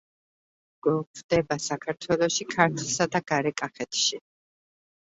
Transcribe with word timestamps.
გვხვდება 0.87 1.59
საქართველოში 1.67 2.49
ქართლსა 2.57 3.11
და 3.19 3.25
გარეკახეთში. 3.31 4.25